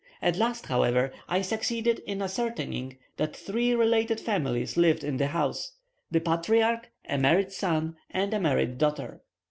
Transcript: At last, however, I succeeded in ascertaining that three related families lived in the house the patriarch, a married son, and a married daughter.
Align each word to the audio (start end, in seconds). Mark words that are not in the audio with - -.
At 0.19 0.35
last, 0.35 0.65
however, 0.65 1.13
I 1.29 1.43
succeeded 1.43 1.99
in 2.07 2.23
ascertaining 2.23 2.97
that 3.17 3.35
three 3.35 3.73
related 3.75 4.19
families 4.19 4.75
lived 4.75 5.03
in 5.03 5.17
the 5.17 5.27
house 5.27 5.73
the 6.09 6.19
patriarch, 6.19 6.89
a 7.07 7.19
married 7.19 7.51
son, 7.51 7.97
and 8.09 8.33
a 8.33 8.39
married 8.39 8.79
daughter. 8.79 9.21